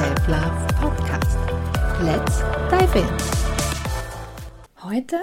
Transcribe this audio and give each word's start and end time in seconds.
Self-Love 0.00 0.66
Podcast. 0.80 1.36
Let's 2.00 2.38
dive 2.70 2.98
in! 2.98 3.06
Heute 4.82 5.18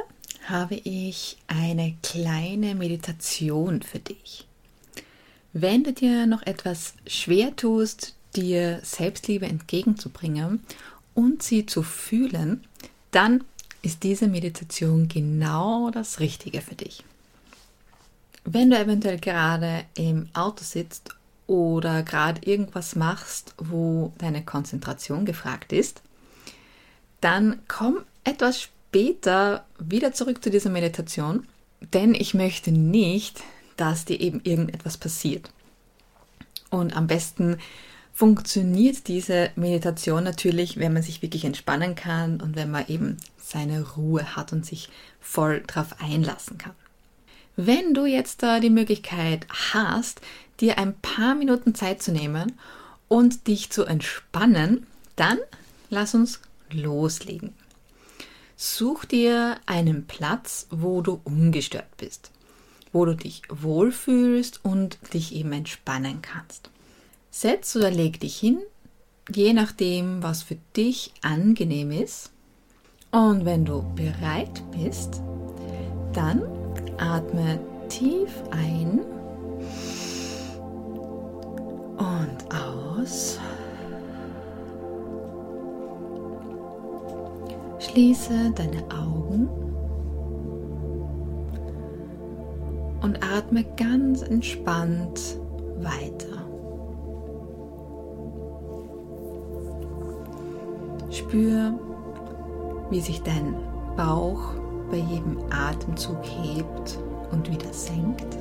habe 0.47 0.75
ich 0.75 1.37
eine 1.47 1.97
kleine 2.03 2.75
Meditation 2.75 3.81
für 3.81 3.97
dich. 3.97 4.45
Wenn 5.51 5.83
du 5.83 5.93
dir 5.93 6.27
noch 6.27 6.45
etwas 6.45 6.93
schwer 7.07 7.55
tust, 7.55 8.13
dir 8.35 8.79
Selbstliebe 8.83 9.47
entgegenzubringen 9.47 10.63
und 11.15 11.41
sie 11.41 11.65
zu 11.65 11.81
fühlen, 11.81 12.63
dann 13.09 13.45
ist 13.81 14.03
diese 14.03 14.27
Meditation 14.27 15.07
genau 15.07 15.89
das 15.89 16.19
Richtige 16.19 16.61
für 16.61 16.75
dich. 16.75 17.03
Wenn 18.45 18.69
du 18.69 18.77
eventuell 18.77 19.17
gerade 19.19 19.85
im 19.95 20.29
Auto 20.35 20.63
sitzt 20.63 21.16
oder 21.47 22.03
gerade 22.03 22.41
irgendwas 22.47 22.95
machst, 22.95 23.55
wo 23.57 24.13
deine 24.17 24.43
Konzentration 24.43 25.25
gefragt 25.25 25.73
ist, 25.73 26.01
dann 27.21 27.59
komm 27.67 27.99
etwas 28.23 28.61
später 28.61 29.65
wieder 29.79 30.13
zurück 30.13 30.43
zu 30.43 30.49
dieser 30.49 30.69
Meditation, 30.69 31.47
denn 31.93 32.13
ich 32.13 32.33
möchte 32.33 32.71
nicht, 32.71 33.43
dass 33.77 34.05
dir 34.05 34.19
eben 34.19 34.41
irgendetwas 34.43 34.97
passiert. 34.97 35.49
Und 36.69 36.95
am 36.95 37.07
besten 37.07 37.57
funktioniert 38.13 39.07
diese 39.07 39.51
Meditation 39.55 40.23
natürlich, 40.23 40.77
wenn 40.77 40.93
man 40.93 41.03
sich 41.03 41.21
wirklich 41.21 41.45
entspannen 41.45 41.95
kann 41.95 42.41
und 42.41 42.55
wenn 42.55 42.71
man 42.71 42.87
eben 42.87 43.17
seine 43.37 43.87
Ruhe 43.91 44.35
hat 44.35 44.51
und 44.51 44.65
sich 44.65 44.89
voll 45.21 45.61
darauf 45.67 46.01
einlassen 46.01 46.57
kann. 46.57 46.73
Wenn 47.55 47.93
du 47.93 48.05
jetzt 48.05 48.43
da 48.43 48.59
die 48.59 48.69
Möglichkeit 48.69 49.47
hast, 49.73 50.21
dir 50.59 50.77
ein 50.77 50.95
paar 50.99 51.35
Minuten 51.35 51.75
Zeit 51.75 52.01
zu 52.01 52.11
nehmen 52.11 52.53
und 53.07 53.47
dich 53.47 53.69
zu 53.69 53.85
entspannen, 53.85 54.85
dann 55.15 55.39
lass 55.89 56.15
uns 56.15 56.41
loslegen. 56.71 57.53
Such 58.55 59.05
dir 59.05 59.57
einen 59.65 60.07
Platz, 60.07 60.67
wo 60.71 61.01
du 61.01 61.21
ungestört 61.23 61.95
bist, 61.97 62.31
wo 62.91 63.05
du 63.05 63.15
dich 63.15 63.43
wohlfühlst 63.49 64.61
und 64.63 64.97
dich 65.13 65.35
eben 65.35 65.53
entspannen 65.53 66.21
kannst. 66.21 66.71
Setz 67.29 67.75
oder 67.75 67.91
leg 67.91 68.19
dich 68.19 68.37
hin, 68.37 68.59
je 69.31 69.53
nachdem, 69.53 70.23
was 70.23 70.41
für 70.41 70.57
dich 70.75 71.13
angenehm 71.21 71.91
ist. 71.91 72.31
Und 73.11 73.45
wenn 73.45 73.63
du 73.63 73.83
bereit 73.95 74.63
bist, 74.71 75.21
dann 76.13 76.41
Atme 76.97 77.59
tief 77.89 78.31
ein 78.49 79.01
aus. 83.07 83.39
Schließe 87.79 88.51
deine 88.55 88.83
Augen 88.91 89.47
und 93.01 93.19
atme 93.23 93.63
ganz 93.77 94.21
entspannt 94.23 95.39
weiter. 95.77 96.27
Spür, 101.09 101.73
wie 102.89 102.99
sich 102.99 103.21
dein 103.23 103.55
Bauch 103.95 104.53
bei 104.91 104.97
jedem 104.97 105.37
Atemzug 105.49 106.23
hebt 106.23 106.99
und 107.31 107.49
wieder 107.49 107.71
senkt. 107.71 108.37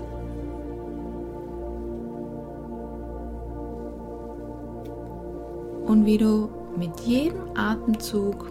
Und 5.86 6.04
wie 6.04 6.18
du 6.18 6.48
mit 6.76 7.00
jedem 7.00 7.56
Atemzug 7.56 8.46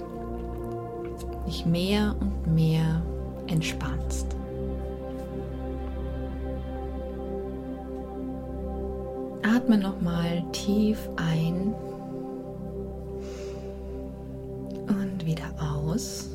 dich 1.45 1.65
mehr 1.65 2.15
und 2.19 2.53
mehr 2.53 3.01
entspannst. 3.47 4.27
Atme 9.43 9.77
nochmal 9.77 10.43
tief 10.51 11.09
ein 11.17 11.73
und 14.87 15.25
wieder 15.25 15.53
aus. 15.59 16.29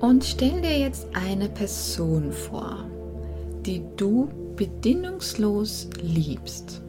Und 0.00 0.24
stell 0.24 0.62
dir 0.62 0.78
jetzt 0.78 1.06
eine 1.12 1.48
Person 1.48 2.32
vor, 2.32 2.84
die 3.66 3.82
du 3.96 4.28
bedingungslos 4.56 5.88
liebst. 6.00 6.82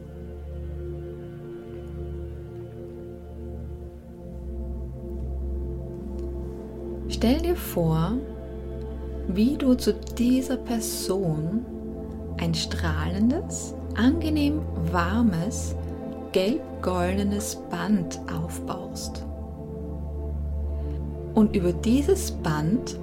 Stell 7.22 7.38
dir 7.38 7.54
vor, 7.54 8.14
wie 9.28 9.56
du 9.56 9.74
zu 9.74 9.94
dieser 9.94 10.56
Person 10.56 11.64
ein 12.38 12.52
strahlendes, 12.52 13.76
angenehm 13.94 14.60
warmes, 14.90 15.76
gelb-goldenes 16.32 17.62
Band 17.70 18.18
aufbaust. 18.28 19.24
Und 21.34 21.54
über 21.54 21.72
dieses 21.72 22.32
Band 22.32 22.98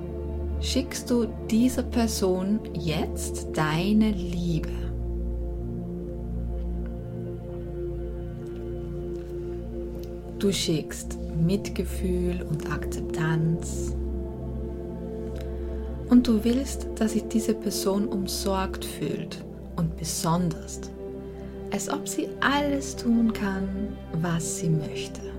schickst 0.59 1.09
du 1.09 1.27
dieser 1.49 1.83
Person 1.83 2.59
jetzt 2.73 3.47
deine 3.53 4.11
Liebe. 4.11 4.67
Du 10.39 10.51
schickst 10.51 11.17
Mitgefühl 11.37 12.45
und 12.49 12.69
Akzeptanz. 12.69 13.95
Und 16.09 16.27
du 16.27 16.43
willst, 16.43 16.87
dass 16.95 17.13
sich 17.13 17.27
diese 17.27 17.53
Person 17.53 18.07
umsorgt 18.07 18.83
fühlt 18.83 19.43
und 19.75 19.95
besonders, 19.97 20.81
als 21.71 21.89
ob 21.89 22.07
sie 22.07 22.29
alles 22.39 22.95
tun 22.95 23.31
kann, 23.31 23.95
was 24.21 24.57
sie 24.57 24.69
möchte. 24.69 25.29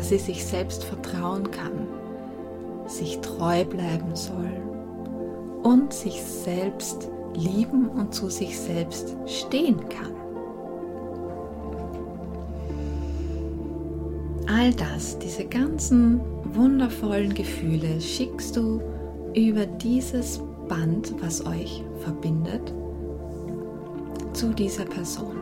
dass 0.00 0.08
sie 0.08 0.18
sich 0.18 0.44
selbst 0.44 0.84
vertrauen 0.84 1.50
kann, 1.50 1.86
sich 2.86 3.20
treu 3.20 3.64
bleiben 3.64 4.14
soll 4.14 4.50
und 5.62 5.92
sich 5.92 6.22
selbst 6.22 7.08
lieben 7.34 7.88
und 7.88 8.14
zu 8.14 8.28
sich 8.28 8.58
selbst 8.58 9.16
stehen 9.26 9.78
kann. 9.88 10.14
All 14.48 14.72
das, 14.72 15.18
diese 15.18 15.44
ganzen 15.44 16.20
wundervollen 16.54 17.34
Gefühle 17.34 18.00
schickst 18.00 18.56
du 18.56 18.80
über 19.34 19.66
dieses 19.66 20.40
Band, 20.68 21.14
was 21.20 21.44
euch 21.46 21.82
verbindet, 22.02 22.72
zu 24.32 24.52
dieser 24.52 24.84
Person. 24.84 25.40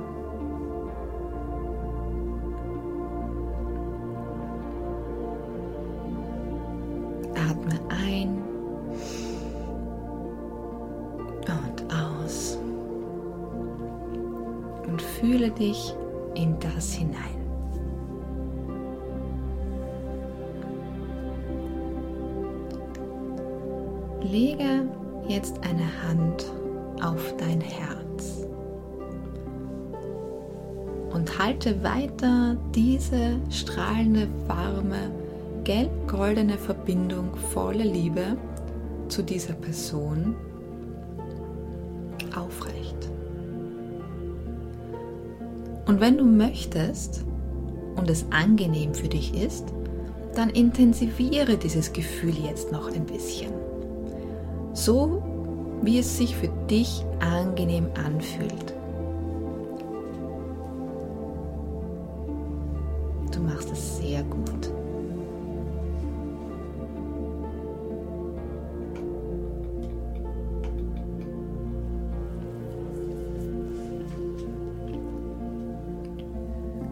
fühle 15.20 15.50
dich 15.50 15.94
in 16.34 16.58
das 16.60 16.94
hinein. 16.94 17.37
Lege 24.22 24.88
jetzt 25.28 25.60
eine 25.62 25.86
Hand 26.08 26.44
auf 27.00 27.36
dein 27.36 27.60
Herz 27.60 28.46
und 31.12 31.38
halte 31.38 31.82
weiter 31.82 32.56
diese 32.74 33.36
strahlende, 33.48 34.28
warme, 34.46 35.10
gelb-goldene 35.64 36.58
Verbindung 36.58 37.36
voller 37.52 37.84
Liebe 37.84 38.36
zu 39.08 39.22
dieser 39.22 39.54
Person 39.54 40.34
aufrecht. 42.34 43.08
Und 45.86 46.00
wenn 46.00 46.18
du 46.18 46.24
möchtest 46.24 47.24
und 47.96 48.10
es 48.10 48.26
angenehm 48.30 48.94
für 48.94 49.08
dich 49.08 49.34
ist, 49.34 49.72
dann 50.34 50.50
intensiviere 50.50 51.56
dieses 51.56 51.92
Gefühl 51.92 52.34
jetzt 52.44 52.70
noch 52.70 52.92
ein 52.92 53.06
bisschen. 53.06 53.67
So 54.84 55.20
wie 55.82 55.98
es 55.98 56.16
sich 56.16 56.36
für 56.36 56.48
dich 56.70 57.04
angenehm 57.18 57.88
anfühlt. 57.94 58.74
Du 63.32 63.40
machst 63.40 63.72
es 63.72 63.98
sehr 63.98 64.22
gut. 64.22 64.72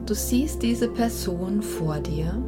Du 0.06 0.14
siehst 0.14 0.60
diese 0.60 0.88
Person 0.88 1.62
vor 1.62 2.00
dir 2.00 2.42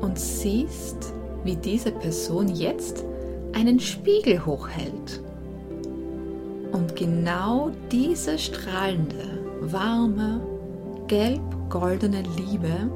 und 0.00 0.16
siehst, 0.20 1.12
wie 1.42 1.56
diese 1.56 1.90
Person 1.90 2.46
jetzt 2.46 3.04
einen 3.52 3.80
Spiegel 3.80 4.44
hochhält. 4.44 5.20
Und 6.72 6.94
genau 6.96 7.70
diese 7.90 8.38
strahlende, 8.38 9.44
warme, 9.60 10.40
gelb-goldene 11.08 12.22
Liebe 12.36 12.90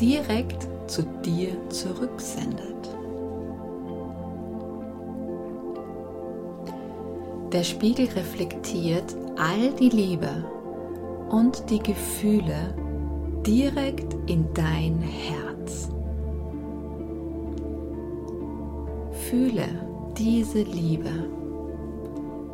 direkt 0.00 0.68
zu 0.86 1.02
dir 1.24 1.50
zurücksendet. 1.70 2.64
Der 7.52 7.64
Spiegel 7.64 8.06
reflektiert 8.08 9.16
all 9.36 9.72
die 9.72 9.88
Liebe, 9.88 10.44
und 11.30 11.68
die 11.70 11.78
Gefühle 11.78 12.74
direkt 13.46 14.16
in 14.26 14.46
dein 14.54 15.00
Herz. 15.00 15.47
Fühle 19.28 19.68
diese 20.16 20.62
Liebe, 20.62 21.10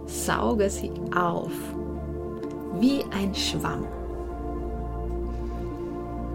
sauge 0.07 0.69
sie 0.69 0.91
auf 1.17 1.53
wie 2.81 3.05
ein 3.17 3.35
Schwamm, 3.35 3.85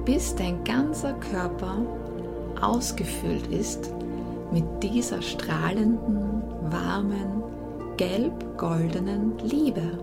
bis 0.05 0.33
dein 0.35 0.63
ganzer 0.63 1.13
Körper 1.13 1.77
ausgefüllt 2.61 3.47
ist 3.47 3.93
mit 4.51 4.63
dieser 4.81 5.21
strahlenden, 5.21 6.41
warmen, 6.69 7.43
gelb-goldenen 7.97 9.37
Liebe. 9.39 9.99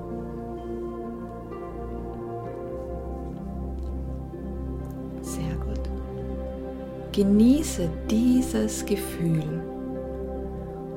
Genieße 7.16 7.88
dieses 8.10 8.84
Gefühl 8.84 9.75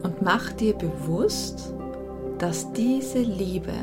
und 0.03 0.21
mach 0.21 0.51
dir 0.53 0.73
bewusst, 0.73 1.73
dass 2.37 2.71
diese 2.73 3.19
Liebe 3.19 3.73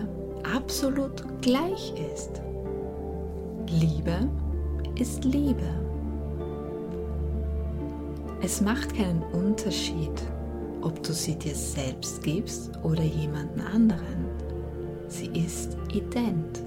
absolut 0.54 1.24
gleich 1.42 1.92
ist. 2.12 2.40
Liebe 3.68 4.28
ist 4.98 5.24
Liebe. 5.24 5.68
Es 8.42 8.60
macht 8.60 8.94
keinen 8.94 9.22
Unterschied, 9.32 10.22
ob 10.82 11.02
du 11.02 11.12
sie 11.12 11.36
dir 11.36 11.54
selbst 11.54 12.22
gibst 12.22 12.70
oder 12.82 13.02
jemanden 13.02 13.60
anderen. 13.60 14.26
Sie 15.08 15.26
ist 15.34 15.76
ident. 15.92 16.62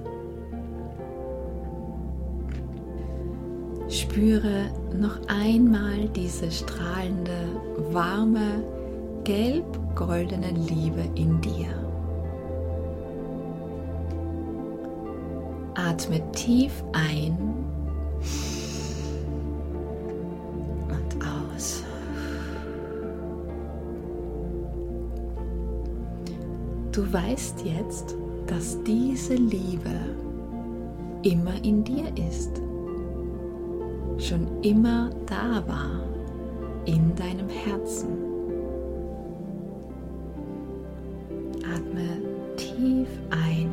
Spüre 3.88 4.70
noch 4.96 5.18
einmal 5.26 6.08
diese 6.14 6.50
strahlende, 6.50 7.48
warme, 7.90 8.62
gelb-goldene 9.30 10.50
Liebe 10.50 11.04
in 11.14 11.40
dir. 11.40 11.68
Atme 15.74 16.20
tief 16.32 16.82
ein 16.92 17.38
und 20.88 21.24
aus. 21.24 21.84
Du 26.90 27.12
weißt 27.12 27.64
jetzt, 27.64 28.16
dass 28.48 28.82
diese 28.82 29.34
Liebe 29.34 29.94
immer 31.22 31.54
in 31.62 31.84
dir 31.84 32.08
ist 32.28 32.60
schon 34.18 34.48
immer 34.62 35.10
da 35.26 35.62
war 35.68 36.02
in 36.84 37.14
deinem 37.14 37.48
Herzen. 37.48 38.29
Atme 41.90 42.22
tief 42.56 43.08
ein 43.30 43.72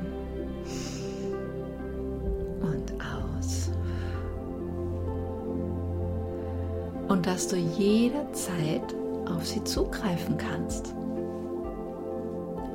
und 2.62 2.94
aus. 3.00 3.70
Und 7.08 7.28
dass 7.28 7.48
du 7.48 7.58
jederzeit 7.58 8.96
auf 9.30 9.46
sie 9.46 9.64
zugreifen 9.64 10.38
kannst. 10.38 10.96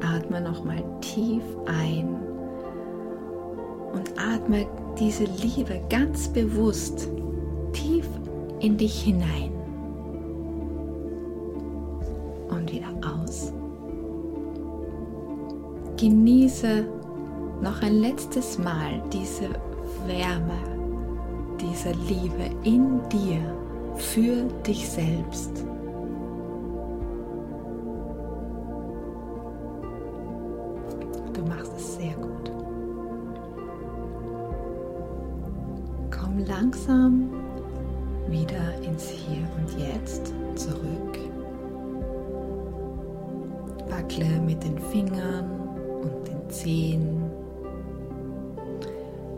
Atme 0.00 0.40
nochmal 0.40 0.84
tief 1.00 1.42
ein 1.66 2.16
und 3.92 4.12
atme 4.16 4.66
diese 4.98 5.24
Liebe 5.24 5.80
ganz 5.90 6.28
bewusst 6.28 7.08
tief 7.72 8.08
in 8.60 8.76
dich 8.76 9.02
hinein. 9.02 9.50
Und 12.48 12.72
wieder 12.72 12.92
aus. 13.02 13.52
Genieße 16.02 16.84
noch 17.60 17.80
ein 17.80 18.00
letztes 18.00 18.58
Mal 18.58 19.00
diese 19.12 19.50
Wärme, 20.04 20.58
diese 21.60 21.92
Liebe 21.92 22.50
in 22.64 23.00
dir 23.08 23.38
für 23.94 24.42
dich 24.66 24.90
selbst. 24.90 25.64
Du 31.34 31.42
machst 31.44 31.72
es 31.76 31.94
sehr 31.94 32.14
gut. 32.14 32.50
Komm 36.10 36.40
langsam 36.48 37.30
wieder 38.26 38.74
ins 38.82 39.08
Hier 39.08 39.46
und 39.56 39.78
Jetzt 39.78 40.32
zurück. 40.56 41.18
Wackle 43.88 44.40
mit 44.40 44.64
den 44.64 44.80
Fingern 44.90 45.61
und 46.02 46.28
den 46.28 46.50
Zehen. 46.50 47.22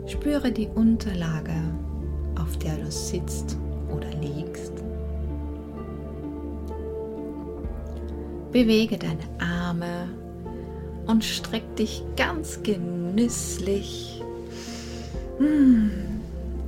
Spüre 0.07 0.51
die 0.51 0.67
Unterlage, 0.75 1.55
auf 2.39 2.57
der 2.57 2.75
du 2.77 2.91
sitzt 2.91 3.57
oder 3.89 4.09
liegst. 4.21 4.73
Bewege 8.51 8.97
deine 8.97 9.27
Arme 9.39 10.09
und 11.07 11.23
streck 11.23 11.75
dich 11.75 12.03
ganz 12.15 12.61
genüsslich. 12.63 14.23
Hm, 15.37 15.91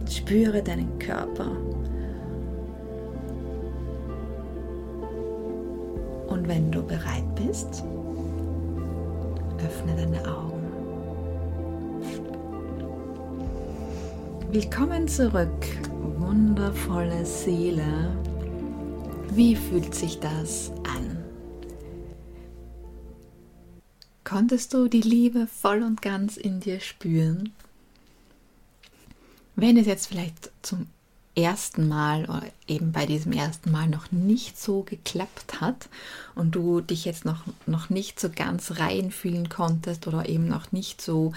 spüre 0.10 0.62
deinen 0.62 1.00
Körper 1.00 1.51
Und 6.27 6.48
wenn 6.48 6.72
du 6.72 6.84
bereit 6.84 7.24
bist, 7.36 7.84
öffne 9.68 9.96
deine 9.98 10.26
Augen. 10.26 10.64
Willkommen 14.50 15.10
zurück, 15.10 15.66
wundervolle 16.18 17.26
Seele. 17.26 18.16
Wie 19.32 19.58
fühlt 19.58 19.94
sich 19.94 20.22
das 20.22 20.72
an? 20.86 21.22
Konntest 24.24 24.74
du 24.74 24.88
die 24.88 25.02
Liebe 25.02 25.48
voll 25.48 25.84
und 25.84 26.02
ganz 26.02 26.38
in 26.38 26.62
dir 26.62 26.80
spüren? 26.80 27.52
Wenn 29.58 29.76
es 29.76 29.86
jetzt 29.86 30.08
vielleicht 30.08 30.50
zum 30.62 30.88
ersten 31.38 31.88
Mal 31.88 32.24
oder 32.24 32.44
eben 32.67 32.91
bei 32.91 33.06
diesem 33.06 33.32
ersten 33.32 33.72
Mal 33.72 33.88
noch 33.88 34.12
nicht 34.12 34.60
so 34.60 34.82
geklappt 34.82 35.62
hat 35.62 35.88
und 36.36 36.56
du 36.56 36.82
dich 36.82 37.06
jetzt 37.06 37.25
noch, 37.25 37.44
noch 37.67 37.89
nicht 37.89 38.20
so 38.20 38.29
ganz 38.29 38.79
reinfühlen 38.79 39.48
konntest 39.48 40.08
oder 40.08 40.27
eben 40.27 40.48
noch 40.48 40.72
nicht 40.72 41.01
so 41.01 41.34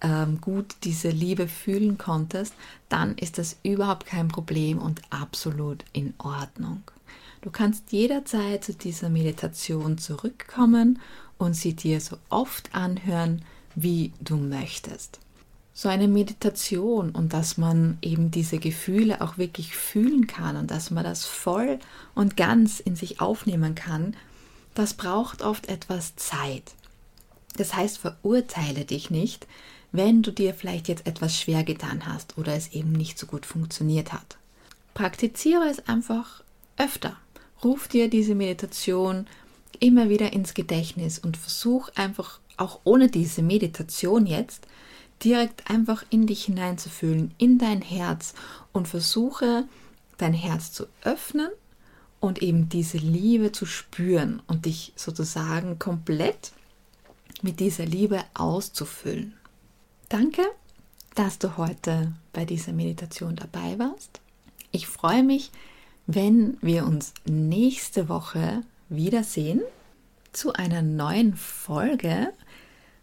ähm, 0.00 0.40
gut 0.40 0.76
diese 0.84 1.10
Liebe 1.10 1.48
fühlen 1.48 1.98
konntest, 1.98 2.54
dann 2.88 3.16
ist 3.18 3.38
das 3.38 3.56
überhaupt 3.62 4.06
kein 4.06 4.28
Problem 4.28 4.78
und 4.78 5.02
absolut 5.10 5.84
in 5.92 6.14
Ordnung. 6.18 6.82
Du 7.42 7.50
kannst 7.50 7.90
jederzeit 7.90 8.64
zu 8.64 8.74
dieser 8.74 9.08
Meditation 9.08 9.98
zurückkommen 9.98 11.00
und 11.38 11.54
sie 11.54 11.74
dir 11.74 12.00
so 12.00 12.18
oft 12.28 12.74
anhören, 12.74 13.42
wie 13.74 14.12
du 14.20 14.36
möchtest. 14.36 15.18
So 15.72 15.88
eine 15.88 16.08
Meditation 16.08 17.10
und 17.10 17.32
dass 17.32 17.56
man 17.56 17.98
eben 18.02 18.30
diese 18.30 18.58
Gefühle 18.58 19.20
auch 19.20 19.38
wirklich 19.38 19.76
fühlen 19.76 20.26
kann 20.26 20.56
und 20.56 20.70
dass 20.70 20.90
man 20.90 21.04
das 21.04 21.24
voll 21.24 21.78
und 22.14 22.36
ganz 22.36 22.80
in 22.80 22.96
sich 22.96 23.20
aufnehmen 23.20 23.74
kann, 23.74 24.14
das 24.74 24.94
braucht 24.94 25.42
oft 25.42 25.68
etwas 25.68 26.16
Zeit. 26.16 26.72
Das 27.56 27.74
heißt, 27.74 27.98
verurteile 27.98 28.84
dich 28.84 29.10
nicht, 29.10 29.46
wenn 29.92 30.22
du 30.22 30.30
dir 30.30 30.54
vielleicht 30.54 30.88
jetzt 30.88 31.06
etwas 31.06 31.38
schwer 31.38 31.64
getan 31.64 32.06
hast 32.06 32.38
oder 32.38 32.54
es 32.54 32.72
eben 32.72 32.92
nicht 32.92 33.18
so 33.18 33.26
gut 33.26 33.46
funktioniert 33.46 34.12
hat. 34.12 34.36
Praktiziere 34.94 35.68
es 35.68 35.88
einfach 35.88 36.42
öfter. 36.76 37.16
Ruf 37.64 37.88
dir 37.88 38.08
diese 38.08 38.34
Meditation 38.34 39.26
immer 39.80 40.08
wieder 40.08 40.32
ins 40.32 40.54
Gedächtnis 40.54 41.18
und 41.18 41.36
versuch 41.36 41.88
einfach 41.94 42.38
auch 42.56 42.80
ohne 42.84 43.08
diese 43.08 43.42
Meditation 43.42 44.26
jetzt 44.26 44.66
direkt 45.24 45.70
einfach 45.70 46.04
in 46.10 46.26
dich 46.26 46.44
hineinzufühlen, 46.44 47.34
in 47.38 47.58
dein 47.58 47.82
Herz 47.82 48.34
und 48.72 48.88
versuche 48.88 49.64
dein 50.18 50.34
Herz 50.34 50.72
zu 50.72 50.86
öffnen 51.02 51.50
und 52.20 52.42
eben 52.42 52.68
diese 52.68 52.98
Liebe 52.98 53.52
zu 53.52 53.66
spüren 53.66 54.42
und 54.46 54.66
dich 54.66 54.92
sozusagen 54.96 55.78
komplett 55.78 56.52
mit 57.42 57.60
dieser 57.60 57.86
Liebe 57.86 58.22
auszufüllen. 58.34 59.34
Danke, 60.08 60.42
dass 61.14 61.38
du 61.38 61.56
heute 61.56 62.12
bei 62.32 62.44
dieser 62.44 62.72
Meditation 62.72 63.36
dabei 63.36 63.78
warst. 63.78 64.20
Ich 64.72 64.86
freue 64.86 65.22
mich, 65.22 65.50
wenn 66.06 66.58
wir 66.60 66.84
uns 66.86 67.14
nächste 67.24 68.08
Woche 68.08 68.62
wiedersehen 68.88 69.62
zu 70.32 70.52
einer 70.52 70.82
neuen 70.82 71.36
Folge 71.36 72.32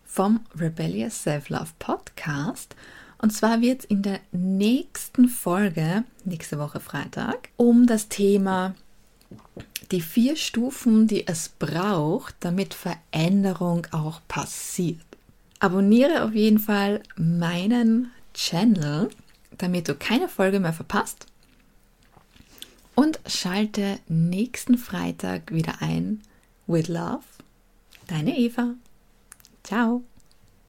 vom 0.07 0.39
Rebellious 0.57 1.21
Self-Love 1.23 1.69
Podcast. 1.77 2.75
Und 3.19 3.31
zwar 3.31 3.61
wird 3.61 3.81
es 3.81 3.85
in 3.85 4.01
der 4.01 4.19
nächsten 4.31 5.27
Folge, 5.27 6.03
nächste 6.23 6.57
Woche 6.57 6.79
Freitag, 6.79 7.49
um 7.57 7.85
das 7.85 8.09
Thema 8.09 8.73
die 9.91 10.01
vier 10.01 10.35
Stufen, 10.35 11.07
die 11.07 11.27
es 11.27 11.49
braucht, 11.49 12.35
damit 12.39 12.73
Veränderung 12.73 13.87
auch 13.91 14.21
passiert. 14.27 14.99
Abonniere 15.59 16.23
auf 16.23 16.33
jeden 16.33 16.59
Fall 16.59 17.01
meinen 17.15 18.11
Channel, 18.33 19.09
damit 19.57 19.87
du 19.87 19.95
keine 19.95 20.27
Folge 20.27 20.59
mehr 20.59 20.73
verpasst. 20.73 21.25
Und 22.95 23.19
schalte 23.27 23.99
nächsten 24.07 24.77
Freitag 24.77 25.51
wieder 25.51 25.81
ein. 25.81 26.21
With 26.67 26.89
Love, 26.89 27.23
deine 28.07 28.37
Eva. 28.37 28.73
Ciao. 29.67 30.05